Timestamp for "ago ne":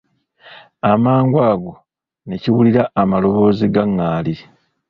1.51-2.35